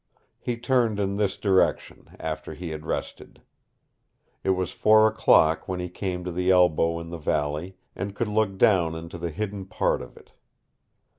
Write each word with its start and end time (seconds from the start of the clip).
He 0.39 0.57
turned 0.57 0.99
in 0.99 1.17
this 1.17 1.37
direction 1.37 2.15
after 2.19 2.55
he 2.55 2.71
had 2.71 2.87
rested. 2.87 3.39
It 4.43 4.49
was 4.49 4.71
four 4.71 5.05
o'clock 5.05 5.67
when 5.67 5.79
he 5.79 5.89
came 5.89 6.23
to 6.23 6.31
the 6.31 6.49
elbow 6.49 6.99
in 6.99 7.11
the 7.11 7.19
valley, 7.19 7.75
and 7.95 8.15
could 8.15 8.27
look 8.27 8.57
down 8.57 8.95
into 8.95 9.19
the 9.19 9.29
hidden 9.29 9.67
part 9.67 10.01
of 10.01 10.17
it. 10.17 10.31